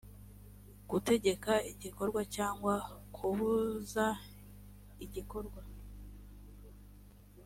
gutegeka 0.89 1.51
igikorwa 1.71 2.21
cyangwa 2.35 2.75
kubuza 3.15 4.05
igikorwa 5.05 5.61